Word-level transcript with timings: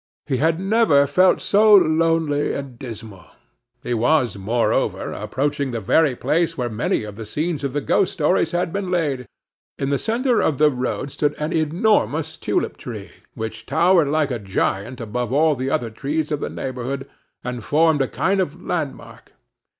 He 0.25 0.37
had 0.37 0.59
never 0.59 1.05
felt 1.05 1.41
so 1.41 1.75
lonely 1.75 2.55
and 2.55 2.79
dismal. 2.79 3.25
He 3.83 3.93
was, 3.93 4.35
moreover, 4.35 5.11
approaching 5.11 5.69
the 5.69 5.79
very 5.79 6.15
place 6.15 6.57
where 6.57 6.69
many 6.71 7.03
of 7.03 7.17
the 7.17 7.23
scenes 7.23 7.63
of 7.63 7.73
the 7.73 7.81
ghost 7.81 8.13
stories 8.13 8.49
had 8.49 8.73
been 8.73 8.89
laid. 8.89 9.27
In 9.77 9.89
the 9.89 9.99
centre 9.99 10.41
of 10.41 10.57
the 10.57 10.71
road 10.71 11.11
stood 11.11 11.35
an 11.37 11.53
enormous 11.53 12.35
tulip 12.35 12.77
tree, 12.77 13.11
which 13.35 13.67
towered 13.67 14.07
like 14.07 14.31
a 14.31 14.39
giant 14.39 14.99
above 14.99 15.31
all 15.31 15.53
the 15.55 15.69
other 15.69 15.91
trees 15.91 16.31
of 16.31 16.39
the 16.39 16.49
neighborhood, 16.49 17.07
and 17.43 17.63
formed 17.63 18.01
a 18.01 18.07
kind 18.07 18.39
of 18.39 18.59
landmark. 18.59 19.33